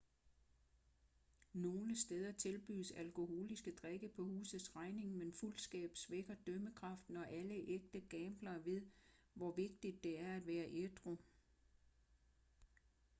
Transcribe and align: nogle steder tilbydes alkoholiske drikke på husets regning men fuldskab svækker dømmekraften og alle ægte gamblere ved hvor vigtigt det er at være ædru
nogle 1.53 1.95
steder 1.95 2.31
tilbydes 2.31 2.91
alkoholiske 2.91 3.71
drikke 3.81 4.07
på 4.15 4.23
husets 4.23 4.75
regning 4.75 5.17
men 5.17 5.33
fuldskab 5.33 5.89
svækker 5.97 6.35
dømmekraften 6.47 7.17
og 7.17 7.29
alle 7.31 7.53
ægte 7.53 7.99
gamblere 7.99 8.65
ved 8.65 8.81
hvor 9.33 9.51
vigtigt 9.51 10.03
det 10.03 10.19
er 10.19 10.35
at 10.35 10.47
være 10.47 10.69
ædru 10.69 11.17